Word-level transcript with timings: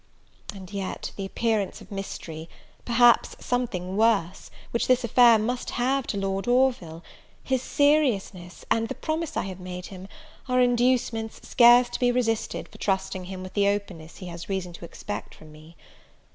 And 0.51 0.73
yet, 0.73 1.11
the 1.15 1.27
appearance 1.27 1.79
of 1.79 1.91
mystery, 1.91 2.49
perhaps 2.85 3.35
something 3.39 3.95
worse, 3.95 4.49
which 4.71 4.87
this 4.87 5.03
affair 5.03 5.37
must 5.37 5.69
have 5.77 6.07
to 6.07 6.17
Lord 6.17 6.47
Orville, 6.47 7.03
his 7.43 7.61
seriousness, 7.61 8.65
and 8.71 8.87
the 8.87 8.95
promise 8.95 9.37
I 9.37 9.43
have 9.43 9.59
made 9.59 9.85
him, 9.85 10.07
are 10.49 10.59
inducements 10.59 11.47
scarce 11.47 11.87
to 11.89 11.99
be 11.99 12.11
resisted 12.11 12.67
for 12.67 12.79
trusting 12.79 13.25
him 13.25 13.43
with 13.43 13.53
the 13.53 13.67
openness 13.67 14.17
he 14.17 14.25
has 14.25 14.49
reason 14.49 14.73
to 14.73 14.85
expect 14.85 15.35
from 15.35 15.51
me. 15.51 15.75